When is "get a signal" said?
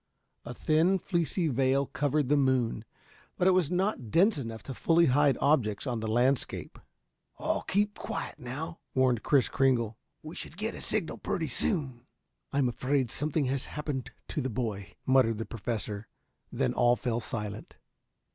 10.57-11.19